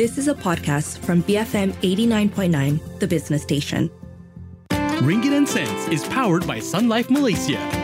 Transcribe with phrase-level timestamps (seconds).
[0.00, 3.90] This is a podcast from BFM 89.9, the business station.
[4.70, 7.79] Ringgit and Sense is powered by Sun Life Malaysia.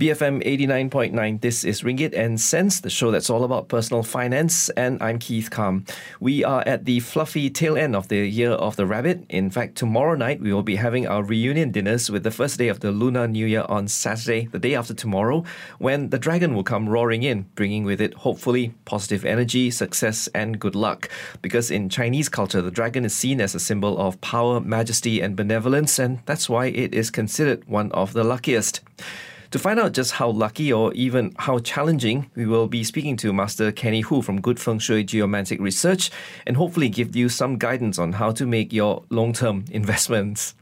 [0.00, 1.42] BFM 89.9.
[1.42, 5.50] This is Ringgit and Sense, the show that's all about personal finance, and I'm Keith
[5.50, 5.84] Kam.
[6.20, 9.26] We are at the fluffy tail end of the year of the rabbit.
[9.28, 12.68] In fact, tomorrow night we will be having our reunion dinners with the first day
[12.68, 15.44] of the Lunar New Year on Saturday, the day after tomorrow,
[15.78, 20.58] when the dragon will come roaring in, bringing with it, hopefully, positive energy, success, and
[20.58, 21.10] good luck.
[21.42, 25.36] Because in Chinese culture, the dragon is seen as a symbol of power, majesty, and
[25.36, 28.80] benevolence, and that's why it is considered one of the luckiest.
[29.50, 33.32] To find out just how lucky or even how challenging, we will be speaking to
[33.32, 36.12] Master Kenny Hoo from Good Feng Shui Geomantic Research
[36.46, 40.54] and hopefully give you some guidance on how to make your long term investments.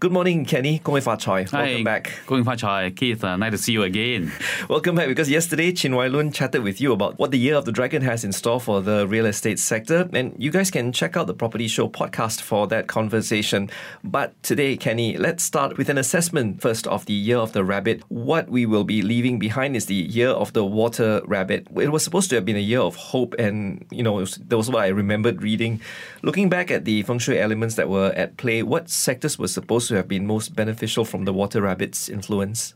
[0.00, 0.78] Good morning, Kenny.
[0.78, 1.44] Kong Fa Choi.
[1.52, 2.12] Welcome back.
[2.26, 2.92] Kong Fa Choi.
[2.94, 4.32] Keith, uh, nice to see you again.
[4.68, 7.64] Welcome back because yesterday Chin Wai Lun chatted with you about what the Year of
[7.64, 10.08] the Dragon has in store for the real estate sector.
[10.12, 13.70] And you guys can check out the Property Show podcast for that conversation.
[14.04, 18.02] But today, Kenny, let's start with an assessment first of the Year of the Rabbit.
[18.08, 21.66] What we will be leaving behind is the Year of the Water Rabbit.
[21.74, 24.56] It was supposed to have been a year of hope, and you know, was, that
[24.56, 25.80] was what I remembered reading.
[26.22, 29.88] Looking back at the feng shui elements that were at play, what sectors were supposed
[29.88, 32.74] to have been most beneficial from the water rabbit's influence?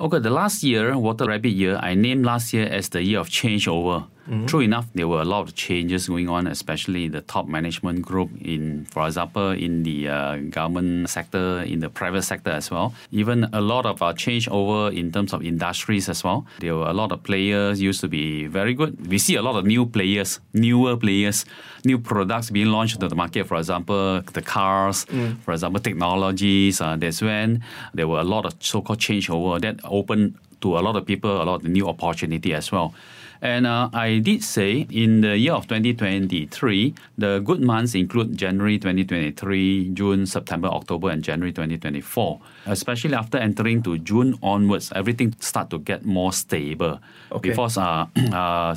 [0.00, 3.28] Okay, the last year, water rabbit year, I named last year as the year of
[3.28, 4.06] changeover.
[4.30, 4.46] Mm-hmm.
[4.46, 8.30] True enough, there were a lot of changes going on, especially the top management group
[8.40, 12.94] in, for example, in the uh, government sector, in the private sector as well.
[13.10, 16.46] Even a lot of uh, changeover in terms of industries as well.
[16.60, 19.08] There were a lot of players used to be very good.
[19.08, 21.44] We see a lot of new players, newer players,
[21.84, 23.48] new products being launched to the market.
[23.48, 25.40] For example, the cars, mm.
[25.40, 26.80] for example, technologies.
[26.80, 27.64] Uh, that's when
[27.94, 31.44] there were a lot of so-called changeover that opened to a lot of people a
[31.44, 32.94] lot of new opportunity as well.
[33.42, 38.76] And uh, I did say in the year of 2023, the good months include January
[38.78, 42.40] 2023, June, September, October, and January 2024.
[42.66, 47.00] Especially after entering to June onwards, everything start to get more stable.
[47.32, 47.50] Okay.
[47.50, 48.76] Because uh, uh,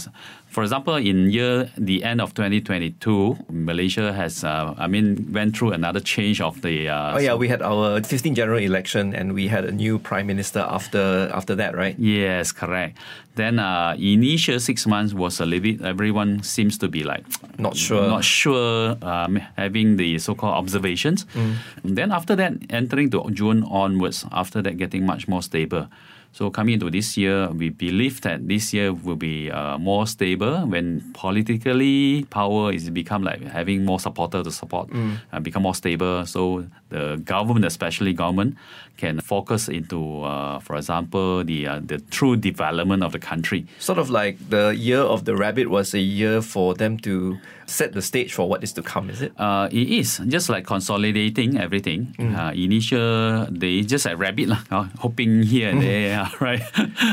[0.54, 5.72] for example, in year the end of 2022, Malaysia has, uh, I mean, went through
[5.72, 6.90] another change of the.
[6.90, 10.28] Uh, oh yeah, we had our 15th general election, and we had a new prime
[10.28, 11.98] minister after after that, right?
[11.98, 13.00] Yes, correct.
[13.36, 15.82] Then uh, initial six months was a little bit.
[15.82, 17.26] Everyone seems to be like
[17.58, 21.26] not sure, not sure, um, having the so-called observations.
[21.34, 21.56] Mm.
[21.84, 25.88] Then after that, entering to June onwards, after that, getting much more stable.
[26.34, 30.66] So coming into this year, we believe that this year will be uh, more stable
[30.66, 35.18] when politically power is become like having more supporter to support, mm.
[35.32, 36.26] uh, become more stable.
[36.26, 38.58] So the government, especially government,
[38.98, 43.68] can focus into, uh, for example, the uh, the true development of the country.
[43.78, 47.94] Sort of like the year of the rabbit was a year for them to set
[47.94, 49.10] the stage for what is to come.
[49.10, 49.34] Is it?
[49.38, 52.14] Uh, it is just like consolidating everything.
[52.20, 52.38] Mm.
[52.38, 56.62] Uh, initial, they just like rabbit lah, uh, hoping here and there, right?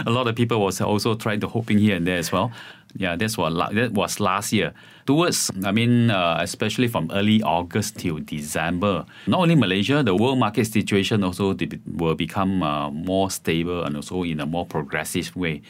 [0.06, 2.52] a lot of people was also trying to hoping here and there as well.
[2.96, 4.72] Yeah, that's what that was last year
[5.10, 10.38] towards, I mean, uh, especially from early August till December, not only Malaysia, the world
[10.38, 11.50] market situation also
[11.98, 15.62] will become uh, more stable and also in a more progressive way.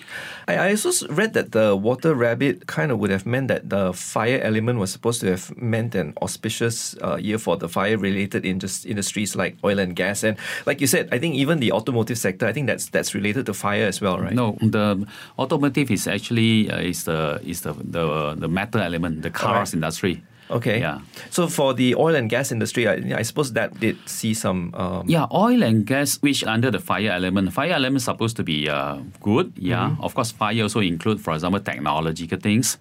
[0.46, 3.94] I, I also read that the water rabbit kind of would have meant that the
[3.94, 8.44] fire element was supposed to have meant an auspicious uh, year for the fire related
[8.44, 10.22] industries like oil and gas.
[10.22, 10.36] And
[10.66, 13.54] like you said, I think even the automotive sector, I think that's that's related to
[13.54, 14.36] fire as well, right?
[14.36, 15.08] No, the
[15.38, 19.74] automotive is actually uh, is the is the, the the metal element the cars right.
[19.74, 20.22] industry.
[20.50, 20.80] Okay.
[20.80, 21.00] Yeah.
[21.30, 24.74] So for the oil and gas industry, I, I suppose that did see some.
[24.74, 25.08] Um...
[25.08, 28.68] Yeah, oil and gas, which under the fire element, fire element is supposed to be
[28.68, 29.52] uh, good.
[29.56, 29.90] Yeah.
[29.90, 30.02] Mm-hmm.
[30.02, 32.78] Of course, fire also include, for example, technological things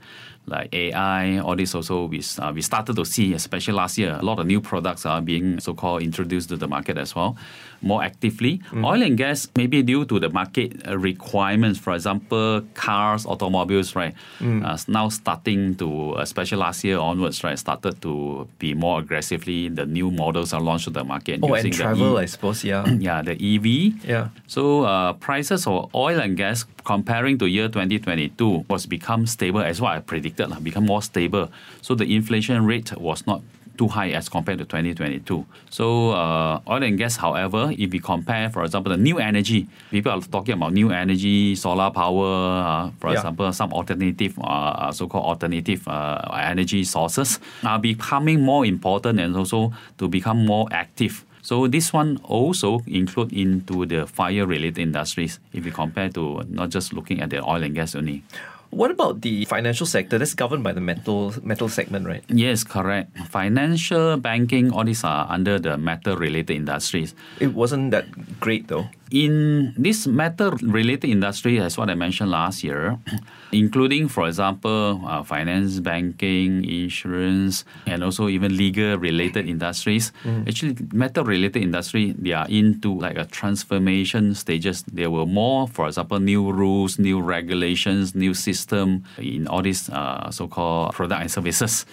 [0.50, 4.26] like AI, all this also we, uh, we started to see, especially last year, a
[4.26, 7.38] lot of new products are being so-called introduced to the market as well
[7.82, 8.60] more actively.
[8.72, 8.86] Mm.
[8.86, 14.66] Oil and gas, maybe due to the market requirements, for example, cars, automobiles, right, mm.
[14.66, 19.70] uh, now starting to, especially last year onwards, right, started to be more aggressively.
[19.70, 21.40] The new models are launched to the market.
[21.42, 22.86] Oh, and travel, e- I suppose, yeah.
[23.00, 24.06] yeah, the EV.
[24.06, 24.30] Yeah.
[24.48, 29.80] So uh, prices of oil and gas comparing to year 2022 was become stable as
[29.80, 31.52] what I predicted, become more stable.
[31.82, 33.42] So the inflation rate was not
[33.80, 35.46] too high as compared to 2022.
[35.70, 40.12] So uh, oil and gas, however, if we compare, for example, the new energy, people
[40.12, 43.16] are talking about new energy, solar power, uh, for yeah.
[43.16, 49.36] example, some alternative, uh, uh so-called alternative uh, energy sources are becoming more important and
[49.38, 51.26] also to become more active.
[51.42, 56.92] So this one also include into the fire-related industries if we compare to not just
[56.92, 58.24] looking at the oil and gas only.
[58.70, 60.18] What about the financial sector?
[60.18, 62.24] That's governed by the metal metal segment, right?
[62.30, 63.18] Yes, correct.
[63.30, 67.16] Financial, banking, all these are under the metal-related industries.
[67.40, 68.88] It wasn't that great though.
[69.12, 73.00] In this metal-related industry, as what I mentioned last year,
[73.52, 80.12] including, for example, uh, finance, banking, insurance, and also even legal-related industries.
[80.48, 84.84] Actually, metal-related industry they are into like a transformation stages.
[84.84, 90.30] There were more, for example, new rules, new regulations, new system in all these uh,
[90.30, 91.86] so-called product and services.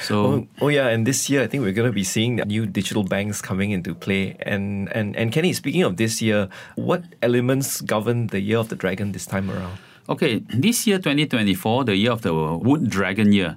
[0.00, 2.66] So Oh, oh yeah, and this year I think we're going to be seeing new
[2.66, 4.36] digital banks coming into play.
[4.40, 8.76] And and and Kenny, speaking of this year, what elements govern the year of the
[8.76, 9.78] dragon this time around?
[10.08, 13.56] Okay, this year, 2024, the year of the Wood Dragon year,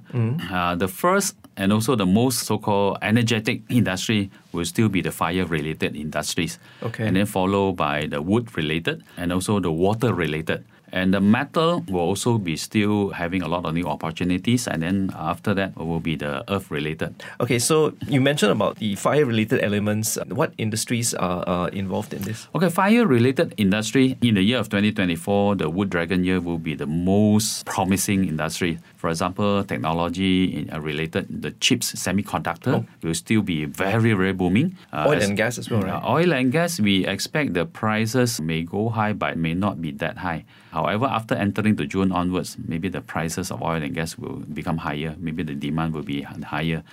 [0.50, 5.94] uh, the first and also the most so-called energetic industry will still be the fire-related
[5.94, 6.58] industries.
[6.82, 7.06] Okay.
[7.06, 10.64] And then followed by the wood-related and also the water-related.
[10.92, 14.66] And the metal will also be still having a lot of new opportunities.
[14.66, 17.22] And then after that will be the earth-related.
[17.40, 20.18] Okay, so you mentioned about the fire-related elements.
[20.28, 22.48] What industries are uh, involved in this?
[22.54, 26.86] Okay, fire-related industry in the year of 2024, the Wood Dragon year will be the
[26.86, 28.78] most promising industry.
[28.96, 34.76] For example, technology uh, related, the chips semiconductor will still be very, very booming.
[34.92, 36.02] Uh, Oil as- and gas as well, right?
[36.02, 39.90] uh, oil and gas, we expect the prices may go high, but may not be
[39.92, 40.44] that high.
[40.70, 44.78] However, after entering to June onwards, maybe the prices of oil and gas will become
[44.78, 45.16] higher.
[45.18, 46.84] Maybe the demand will be higher.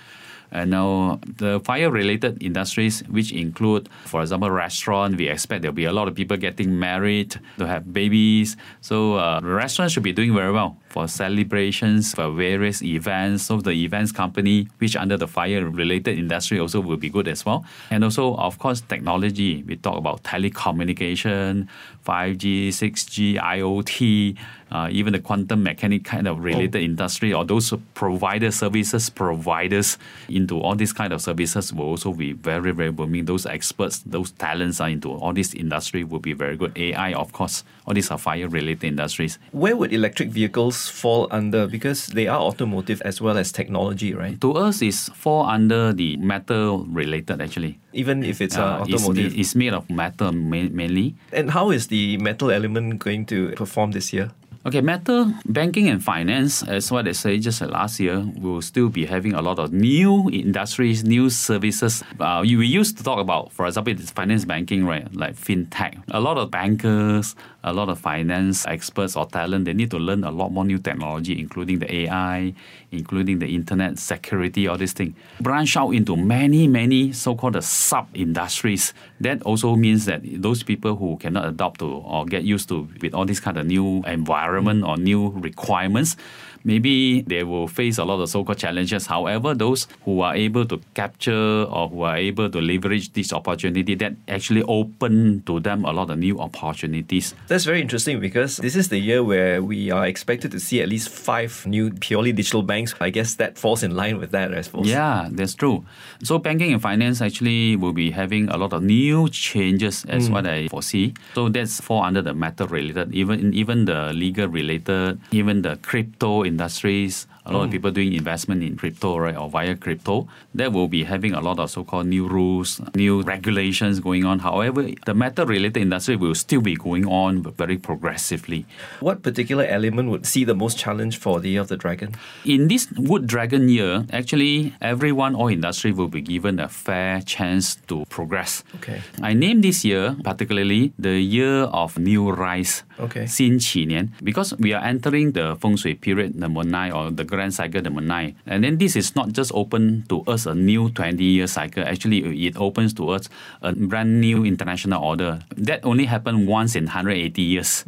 [0.50, 5.92] And now the fire-related industries, which include, for example, restaurant, we expect there'll be a
[5.92, 8.56] lot of people getting married, to have babies.
[8.80, 13.44] So uh, restaurants should be doing very well for celebrations, for various events.
[13.44, 17.64] So the events company, which under the fire-related industry, also will be good as well.
[17.90, 19.62] And also, of course, technology.
[19.66, 21.68] We talk about telecommunication,
[22.06, 24.36] 5G, 6G, IoT,
[24.70, 29.98] uh, even the quantum mechanic kind of related industry or those provider services providers
[30.28, 33.24] into all these kind of services will also be very, very booming.
[33.24, 36.72] Those experts, those talents are into all this industry will be very good.
[36.76, 39.38] AI, of course, all these are fire related industries.
[39.52, 41.66] Where would electric vehicles fall under?
[41.66, 44.40] Because they are automotive as well as technology, right?
[44.40, 47.78] To us, is fall under the metal related actually.
[47.92, 49.32] Even if it's uh, Uh, it's, automotive.
[49.38, 51.14] it's made of metal mainly.
[51.32, 54.30] and how is the metal element going to perform this year?
[54.66, 59.06] Okay, metal, banking and finance, as what I say just last year, will still be
[59.06, 62.02] having a lot of new industries, new services.
[62.18, 65.06] Uh, we used to talk about, for example, finance banking, right?
[65.14, 66.02] Like fintech.
[66.10, 70.24] A lot of bankers, a lot of finance experts or talent, they need to learn
[70.24, 72.52] a lot more new technology, including the AI,
[72.90, 75.14] including the internet security, all these things.
[75.40, 78.92] Branch out into many, many so-called sub industries.
[79.20, 83.14] That also means that those people who cannot adopt to or get used to with
[83.14, 86.16] all these kind of new environment or new requirements,
[86.64, 89.06] maybe they will face a lot of so-called challenges.
[89.06, 93.94] However, those who are able to capture or who are able to leverage this opportunity,
[93.96, 97.34] that actually open to them a lot of new opportunities.
[97.48, 100.88] That's very interesting because this is the year where we are expected to see at
[100.88, 102.94] least five new purely digital banks.
[103.00, 104.88] I guess that falls in line with that, I suppose.
[104.88, 105.84] Yeah, that's true.
[106.22, 110.32] So banking and finance actually will be having a lot of new changes as mm.
[110.32, 111.14] what I foresee.
[111.34, 116.42] So that's fall under the matter related, even even the legal related, even the crypto
[116.48, 117.28] industries.
[117.46, 117.72] A lot of mm.
[117.72, 120.28] people doing investment in crypto, right, or via crypto.
[120.54, 124.40] That will be having a lot of so-called new rules, new regulations going on.
[124.40, 128.66] However, the metal-related industry will still be going on very progressively.
[129.00, 132.16] What particular element would see the most challenge for the year of the dragon?
[132.44, 137.76] In this Wood Dragon year, actually, everyone or industry will be given a fair chance
[137.88, 138.62] to progress.
[138.76, 139.00] Okay.
[139.22, 142.82] I named this year particularly the year of new rise.
[142.99, 143.25] Okay.
[143.27, 147.81] 新起年, because we are entering the feng shui period number nine or the grand cycle
[147.81, 148.35] number nine.
[148.45, 151.83] And then this is not just open to us a new 20 year cycle.
[151.83, 153.29] Actually, it opens to us
[153.61, 155.39] a brand new international order.
[155.57, 157.83] That only happened once in 180 years.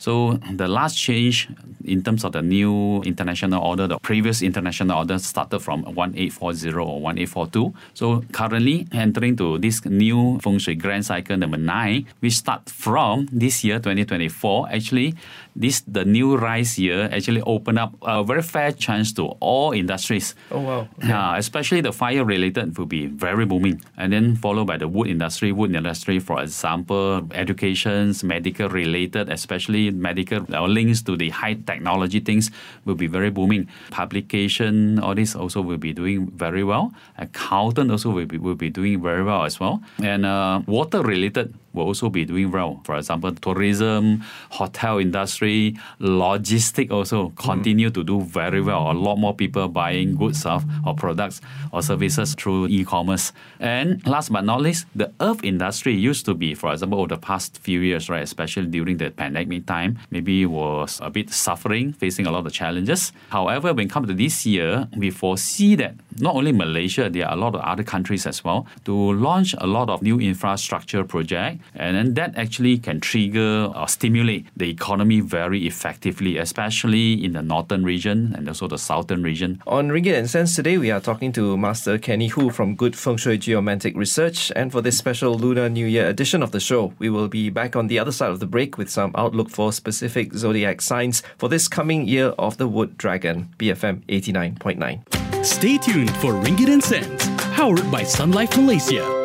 [0.00, 1.46] So the last change
[1.84, 7.00] in terms of the new international order, the previous international order started from 1840 or
[7.00, 7.74] 1842.
[7.92, 13.28] So currently entering to this new feng shui grand cycle number nine, we start from
[13.30, 14.68] this year 2024.
[14.72, 15.14] Actually,
[15.54, 20.34] this the new rise year actually open up a very fair chance to all industries.
[20.50, 20.88] Oh, wow.
[21.02, 23.82] Yeah, especially the fire related will be very booming.
[23.98, 25.52] And then followed by the wood industry.
[25.52, 32.50] Wood industry, for example, educations, medical related, especially medical links to the high technology things
[32.84, 33.68] will be very booming.
[33.90, 36.92] Publication, all this also will be doing very well.
[37.18, 39.82] Accountant also will be, will be doing very well as well.
[40.02, 42.80] And uh, water related will also be doing well.
[42.84, 48.90] For example, tourism, hotel industry, logistic also continue to do very well.
[48.90, 51.40] A lot more people buying goods of, or products
[51.72, 53.32] or services through e-commerce.
[53.58, 57.20] And last but not least, the earth industry used to be, for example, over the
[57.20, 62.26] past few years, right, especially during the pandemic time, maybe was a bit suffering, facing
[62.26, 63.12] a lot of challenges.
[63.28, 67.34] However, when it comes to this year, we foresee that not only Malaysia, there are
[67.34, 71.59] a lot of other countries as well to launch a lot of new infrastructure project,
[71.74, 77.42] and then that actually can trigger or stimulate the economy very effectively, especially in the
[77.42, 79.62] northern region and also the southern region.
[79.66, 83.16] On Ringgit and Sense today, we are talking to Master Kenny Hoo from Good Feng
[83.16, 87.10] Shui Geomantic Research, and for this special Lunar New Year edition of the show, we
[87.10, 90.32] will be back on the other side of the break with some outlook for specific
[90.34, 95.44] zodiac signs for this coming year of the Wood Dragon, BFM 89.9.
[95.44, 99.19] Stay tuned for Ringgit and Sense, powered by Sun Life Malaysia.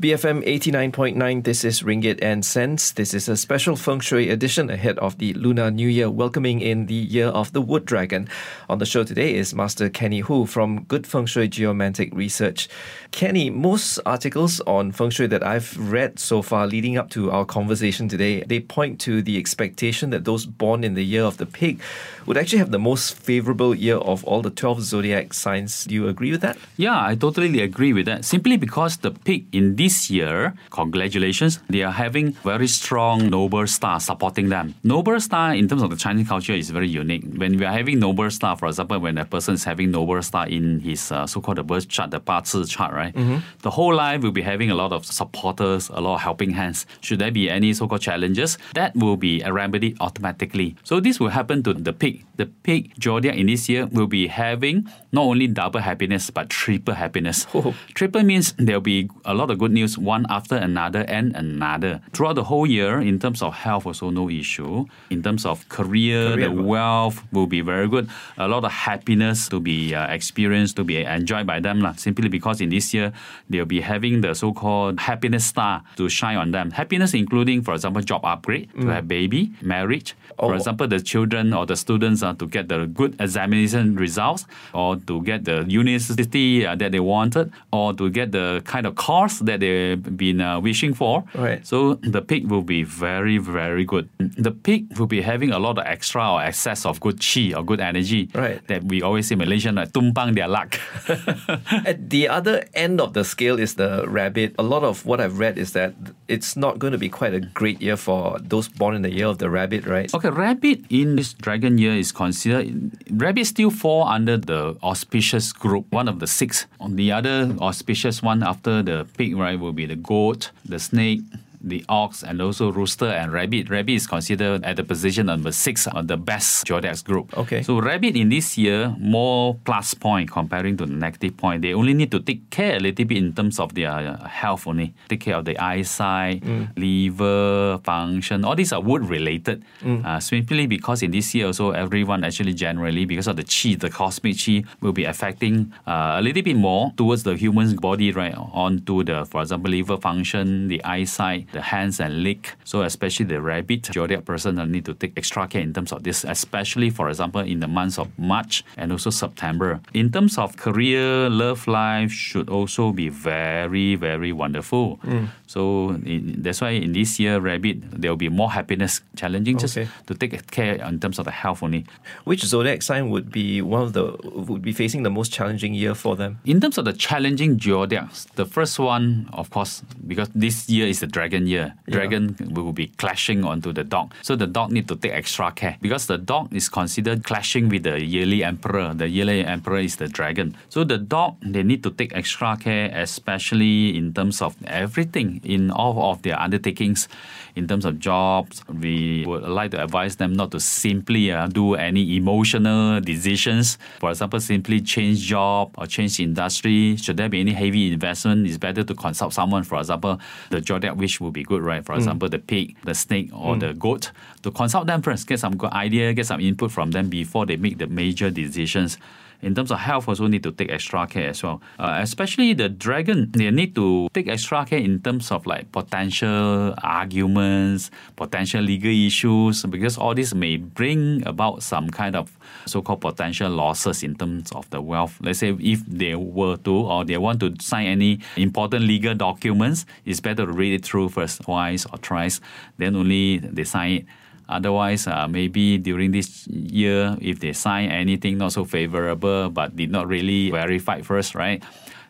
[0.00, 2.92] BFM 89.9, this is Ringgit and Sense.
[2.92, 6.86] This is a special feng shui edition ahead of the Lunar New Year, welcoming in
[6.86, 8.28] the year of the Wood Dragon.
[8.68, 12.68] On the show today is Master Kenny Hoo from Good Feng Shui Geomantic Research.
[13.10, 17.44] Kenny, most articles on feng shui that I've read so far leading up to our
[17.44, 21.46] conversation today, they point to the expectation that those born in the year of the
[21.46, 21.80] pig
[22.28, 25.86] would actually have the most favorable year of all the 12 zodiac signs.
[25.86, 26.58] Do you agree with that?
[26.76, 28.22] Yeah, I totally agree with that.
[28.22, 33.98] Simply because the pig in this year, congratulations, they are having very strong noble star
[33.98, 34.74] supporting them.
[34.84, 37.24] Noble star in terms of the Chinese culture is very unique.
[37.34, 40.46] When we are having noble star, for example, when a person is having noble star
[40.46, 43.14] in his uh, so-called the birth chart, the Bazi chart, right?
[43.14, 43.38] Mm-hmm.
[43.62, 46.84] The whole life will be having a lot of supporters, a lot of helping hands.
[47.00, 50.76] Should there be any so-called challenges, that will be remedied automatically.
[50.84, 52.24] So this will happen to the pig.
[52.38, 56.94] The pig zodiac in this year will be having not only double happiness but triple
[56.94, 57.46] happiness.
[57.52, 57.74] Oh.
[57.94, 62.00] Triple means there'll be a lot of good news one after another and another.
[62.12, 64.86] Throughout the whole year, in terms of health, also no issue.
[65.10, 68.08] In terms of career, Career, the wealth will be very good.
[68.36, 71.94] A lot of happiness to be uh, experienced, to be enjoyed by them, lah.
[71.98, 73.12] simply because in this year,
[73.50, 76.70] they'll be having the so called happiness star to shine on them.
[76.70, 80.14] Happiness, including, for example, job upgrade, to have baby, marriage.
[80.38, 80.54] For Oh.
[80.54, 85.22] example, the children or the students uh, to get the good examination results, or to
[85.22, 89.60] get the university uh, that they wanted, or to get the kind of course that
[89.60, 91.24] they've been uh, wishing for.
[91.34, 91.66] Right.
[91.66, 94.08] So the pig will be very, very good.
[94.18, 97.64] The pig will be having a lot of extra or excess of good chi or
[97.64, 98.28] good energy.
[98.34, 98.66] Right.
[98.68, 100.78] That we always say Malaysian like tumpang their luck.
[101.86, 104.54] At the other end of the scale is the rabbit.
[104.58, 105.94] A lot of what I've read is that
[106.28, 109.26] it's not going to be quite a great year for those born in the year
[109.26, 110.12] of the rabbit, right?
[110.14, 115.86] Okay, rabbit in this dragon year is considered rabbit still fall under the auspicious group,
[115.90, 116.66] one of the six.
[116.80, 121.20] On the other auspicious one after the pig, right, will be the goat, the snake.
[121.60, 123.68] The ox and also rooster and rabbit.
[123.68, 127.36] Rabbit is considered at the position number six of the best zodiac group.
[127.36, 127.62] Okay.
[127.62, 131.62] So rabbit in this year more plus point comparing to the negative point.
[131.62, 134.66] They only need to take care a little bit in terms of their uh, health
[134.66, 134.94] only.
[135.08, 136.42] Take care of the eyesight,
[136.76, 138.44] liver function.
[138.44, 139.64] All these are wood related.
[140.04, 143.90] Uh, simply because in this year also everyone actually generally because of the chi, the
[143.90, 148.34] cosmic chi will be affecting uh, a little bit more towards the human's body, right?
[148.36, 152.48] Onto the, for example, liver function, the eyesight, the hands and leg.
[152.64, 156.24] So especially the rabbit zodiac person need to take extra care in terms of this,
[156.24, 159.80] especially for example in the months of March and also September.
[159.94, 164.98] In terms of career, love life should also be very, very wonderful.
[165.04, 165.28] Mm.
[165.48, 169.76] So in, that's why in this year, rabbit there will be more happiness, challenging just
[169.78, 169.88] Okay.
[170.06, 171.86] to take care in terms of the health only.
[172.24, 174.12] Which zodiac sign would be one of the
[174.48, 176.38] would be facing the most challenging year for them?
[176.44, 181.00] In terms of the challenging zodiacs, the first one, of course, because this year is
[181.00, 184.12] the dragon year, dragon will be clashing onto the dog.
[184.22, 187.84] So the dog need to take extra care because the dog is considered clashing with
[187.84, 188.92] the yearly emperor.
[188.92, 190.56] The yearly emperor is the dragon.
[190.68, 195.70] So the dog they need to take extra care, especially in terms of everything in
[195.70, 197.08] all of their undertakings.
[197.56, 201.74] In terms of jobs, we would like to advise them not to simply uh, do
[201.74, 203.78] any emotional decisions.
[203.98, 206.96] For example, simply change job or change industry.
[206.96, 209.64] Should there be any heavy investment, it's better to consult someone.
[209.64, 211.84] For example, the zodiac wish would be good, right?
[211.84, 214.12] For example, the pig, the snake, or the goat.
[214.42, 217.56] To consult them first, get some good idea, get some input from them before they
[217.56, 218.98] make the major decisions.
[219.40, 221.62] In terms of health, also need to take extra care as well.
[221.78, 226.74] Uh, especially the dragon, they need to take extra care in terms of like potential
[226.82, 233.50] arguments, potential legal issues, because all this may bring about some kind of so-called potential
[233.50, 235.16] losses in terms of the wealth.
[235.20, 239.86] Let's say if they were to or they want to sign any important legal documents,
[240.04, 242.40] it's better to read it through first, twice or thrice,
[242.76, 244.06] then only they sign it.
[244.48, 249.90] Otherwise, uh, maybe during this year, if they sign anything not so favorable but did
[249.90, 251.62] not really verify first, right?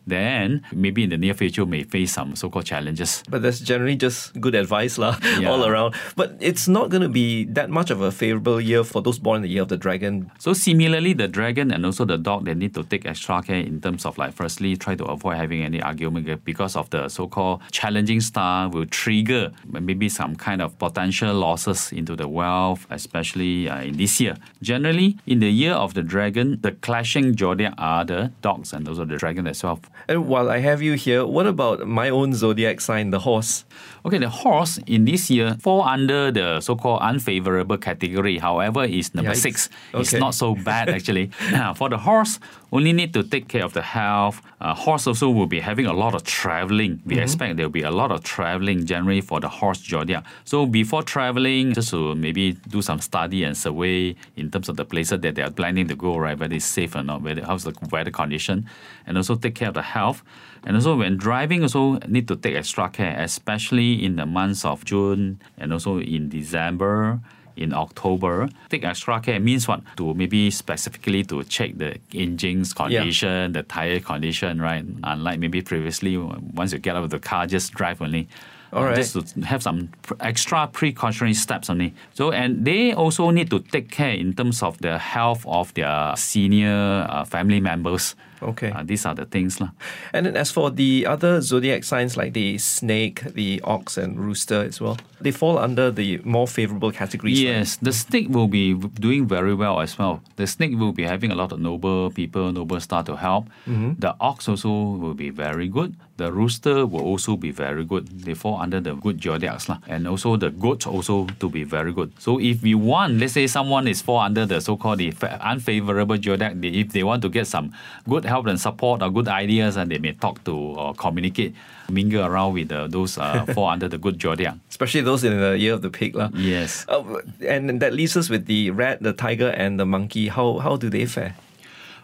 [0.08, 3.22] Then maybe in the near future may face some so-called challenges.
[3.28, 5.50] But that's generally just good advice lah, Yeah.
[5.50, 5.94] all around.
[6.16, 9.36] But it's not going to be that much of a favorable year for those born
[9.36, 10.30] in the year of the dragon.
[10.38, 13.80] So similarly, the dragon and also the dog, they need to take extra care in
[13.80, 18.20] terms of like, firstly, try to avoid having any argument because of the so-called challenging
[18.20, 23.96] star will trigger maybe some kind of potential losses into the wealth, especially uh, in
[23.96, 24.36] this year.
[24.62, 29.04] Generally, in the year of the dragon, the clashing zodiac are the dogs and also
[29.04, 29.80] the dragon as well.
[30.06, 33.64] And while I have you here, what about my own zodiac sign, the horse?
[34.06, 38.38] Okay, the horse in this year fall under the so-called unfavorable category.
[38.38, 39.42] However, is number Yikes.
[39.42, 39.68] six.
[39.94, 41.30] It's not so bad actually.
[41.50, 42.38] Now, For the horse,
[42.72, 44.42] only need to take care of the health.
[44.60, 47.00] Uh, horse also will be having a lot of traveling.
[47.06, 50.24] We expect there will be a lot of traveling generally for the horse zodiac.
[50.44, 54.84] So before traveling, just to maybe do some study and survey in terms of the
[54.84, 56.38] places that they are planning to go, right?
[56.38, 58.68] Whether it's safe or not, whether how's the weather condition,
[59.06, 60.22] and also take care of the health.
[60.64, 64.84] And also when driving, also need to take extra care, especially in the months of
[64.84, 67.20] June and also in December
[67.58, 68.48] in October.
[68.68, 69.82] Take extra care means what?
[69.96, 74.84] To maybe specifically to check the engine's condition, the tire condition, right?
[75.04, 78.28] Unlike maybe previously, once you get out of the car, just drive only.
[78.72, 78.96] All right.
[78.96, 79.88] Just to have some
[80.20, 81.94] extra precautionary steps only.
[82.14, 86.14] So, and they also need to take care in terms of the health of their
[86.16, 88.14] senior uh, family members.
[88.42, 88.70] Okay.
[88.70, 89.60] Uh, these are the things.
[89.60, 89.70] lah.
[90.12, 94.64] And then as for the other zodiac signs like the snake, the ox, and rooster
[94.64, 97.42] as well, they fall under the more favorable categories.
[97.42, 97.50] right?
[97.58, 100.22] Yes, the snake will be doing very well as well.
[100.36, 103.46] The snake will be having a lot of noble people, noble star to help.
[103.66, 105.96] The ox also will be very good.
[106.18, 108.08] The rooster will also be very good.
[108.26, 109.68] They fall under the good zodiacs.
[109.68, 109.78] lah.
[109.86, 112.10] And also the goat also to be very good.
[112.18, 116.54] So if we want, let's say someone is fall under the so-called the unfavorable zodiac,
[116.62, 117.70] if they want to get some
[118.08, 121.54] good help and support or good ideas, and they may talk to or communicate,
[121.90, 124.54] mingle around with uh, those uh, fall under the good zodiac.
[124.70, 126.14] Especially those in the year of the pig.
[126.14, 126.30] lah.
[126.34, 126.84] Yes.
[126.88, 127.02] Uh,
[127.46, 130.28] and that leaves us with the rat, the tiger, and the monkey.
[130.28, 131.34] How, how do they fare?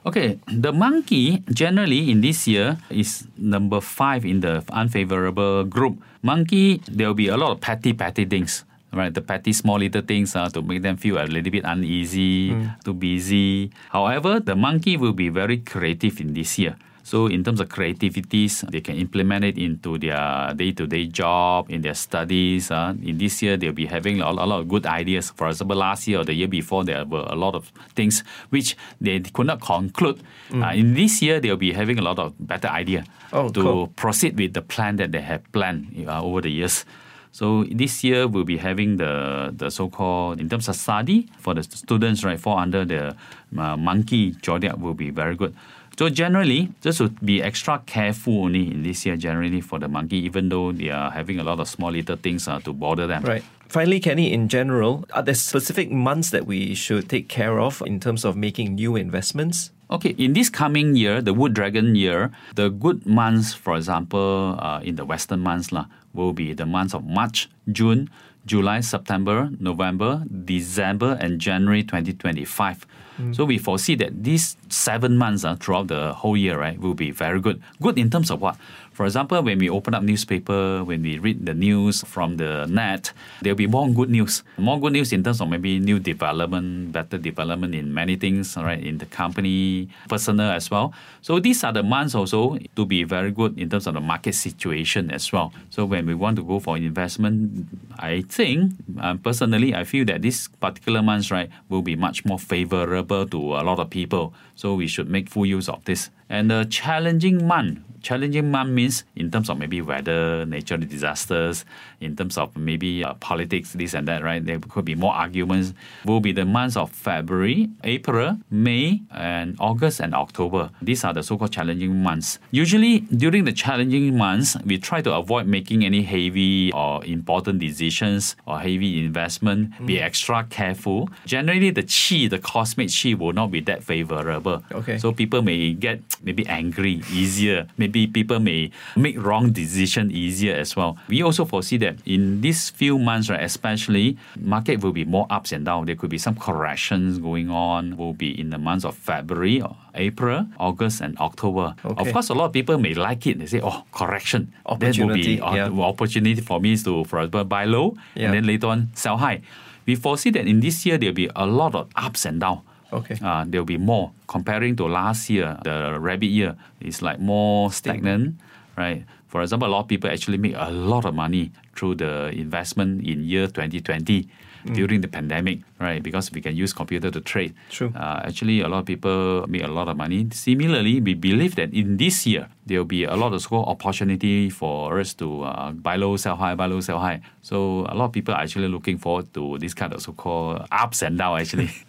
[0.06, 5.96] Okay, the monkey generally in this year is number five in the unfavorable group.
[6.20, 8.64] Monkey, there will be a lot of petty, petty things.
[8.94, 12.54] Right, the petty small little things uh, to make them feel a little bit uneasy,
[12.84, 13.70] too busy.
[13.90, 16.76] However, the monkey will be very creative in this year.
[17.02, 21.92] So in terms of creativities, they can implement it into their day-to-day job, in their
[21.92, 22.70] studies.
[22.70, 25.30] Uh, in this year, they'll be having a, a lot of good ideas.
[25.36, 28.74] For example, last year or the year before, there were a lot of things which
[29.02, 30.22] they could not conclude.
[30.54, 33.04] Uh, in this year, they'll be having a lot of better idea
[33.34, 33.86] Oh, to cool.
[33.88, 36.86] proceed with the plan that they have planned uh, over the years.
[37.34, 41.64] So this year we'll be having the the so-called in terms of study for the
[41.64, 42.38] students, right?
[42.38, 43.16] Fall under the
[43.58, 45.52] uh, monkey zodiac will be very good.
[45.98, 50.18] So generally, just to be extra careful only in this year, generally for the monkey,
[50.18, 53.24] even though they are having a lot of small little things uh, to bother them.
[53.24, 53.42] Right.
[53.66, 57.98] Finally, Kenny, in general, are there specific months that we should take care of in
[57.98, 59.73] terms of making new investments?
[59.90, 64.80] Okay, in this coming year, the Wood Dragon year, the good months, for example, uh,
[64.82, 68.08] in the Western months, lah, will be the months of March, June,
[68.46, 72.86] July, September, November, December, and January 2025.
[73.32, 77.12] So we foresee that these seven months uh, throughout the whole year, right, will be
[77.12, 77.62] very good.
[77.80, 78.56] Good in terms of what?
[78.94, 83.12] For example, when we open up newspaper, when we read the news from the net,
[83.42, 84.44] there'll be more good news.
[84.56, 88.84] More good news in terms of maybe new development, better development in many things, right?
[88.84, 90.92] in the company, personal as well.
[91.22, 94.34] So these are the months also to be very good in terms of the market
[94.34, 95.52] situation as well.
[95.70, 97.66] So when we want to go for investment,
[97.98, 102.38] I think um, personally, I feel that this particular months, right, will be much more
[102.38, 104.34] favorable to a lot of people.
[104.54, 106.10] So we should make full use of this.
[106.28, 111.64] And the challenging month, challenging month means in terms of maybe weather, natural disasters,
[112.00, 114.44] in terms of maybe uh, politics, this and that, right?
[114.44, 115.74] There could be more arguments.
[116.04, 120.70] Will be the months of February, April, May, and August and October.
[120.80, 122.38] These are the so-called challenging months.
[122.50, 128.36] Usually during the challenging months, we try to avoid making any heavy or important decisions
[128.46, 129.72] or heavy investment.
[129.86, 131.08] Be extra careful.
[131.26, 134.62] Generally, the chi, the cosmic Chi will not be that favorable.
[134.72, 134.98] Okay.
[134.98, 137.66] So people may get maybe angry easier.
[137.78, 140.96] Maybe people may make wrong decision easier as well.
[141.08, 145.52] We also foresee that in these few months, right, especially market will be more ups
[145.52, 145.86] and downs.
[145.86, 147.96] There could be some corrections going on.
[147.96, 151.74] Will be in the months of February, or April, August, and October.
[151.84, 152.02] Okay.
[152.08, 153.38] Of course, a lot of people may like it.
[153.38, 154.52] They say, "Oh, correction.
[154.64, 155.68] That will Opportunity, be yeah.
[155.70, 158.26] opportunity for me is to, for example, buy low Yeah.
[158.26, 159.40] and then later on sell high."
[159.86, 162.60] We foresee that in this year there'll be a lot of ups and downs.
[162.94, 163.16] Okay.
[163.22, 165.58] Uh, there'll be more comparing to last year.
[165.64, 168.36] The rabbit year is like more stagnant,
[168.76, 169.04] right?
[169.28, 173.02] For example, a lot of people actually make a lot of money through the investment
[173.06, 174.28] in year 2020
[174.64, 174.72] Mm.
[174.80, 176.00] during the pandemic, right?
[176.02, 177.52] Because we can use computer to trade.
[177.68, 177.92] True.
[177.94, 180.24] Uh, actually, a lot of people make a lot of money.
[180.32, 184.50] Similarly, we believe that in this year there will be a lot of so-called opportunity
[184.50, 187.20] for us to uh, buy low, sell high, buy low, sell high.
[187.42, 191.02] So a lot of people are actually looking forward to this kind of so-called ups
[191.02, 191.34] and downs.
[191.42, 191.70] Actually.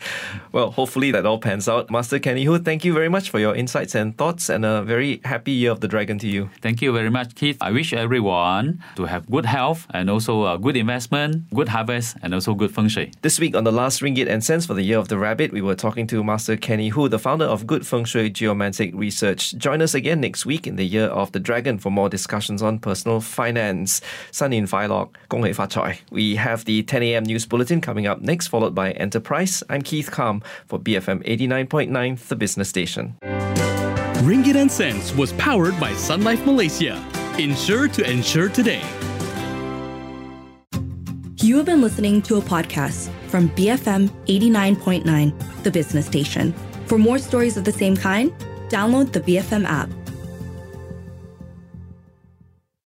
[0.51, 1.91] Well, hopefully that all pans out.
[1.91, 5.19] Master Kenny Hoo, thank you very much for your insights and thoughts, and a very
[5.25, 6.49] happy year of the dragon to you.
[6.61, 7.57] Thank you very much, Keith.
[7.59, 12.33] I wish everyone to have good health and also a good investment, good harvest, and
[12.33, 13.11] also good feng shui.
[13.21, 15.61] This week on the last Ringgit and Sense for the Year of the Rabbit, we
[15.61, 19.55] were talking to Master Kenny Hoo, the founder of Good Feng Shui Geomantic Research.
[19.57, 22.79] Join us again next week in the Year of the Dragon for more discussions on
[22.79, 24.01] personal finance.
[24.31, 25.99] Sun in Lock, Gong Hei Fa Choi.
[26.11, 27.23] We have the 10 a.m.
[27.23, 29.63] news bulletin coming up next, followed by Enterprise.
[29.69, 33.15] I'm Keith Kam for BFM 89.9, the business station.
[34.23, 37.03] Ringgit and Sense was powered by Sun Life Malaysia.
[37.37, 38.81] Insure to ensure today.
[41.41, 46.53] You have been listening to a podcast from BFM 89.9, the business station.
[46.87, 48.31] For more stories of the same kind,
[48.69, 49.89] download the BFM app.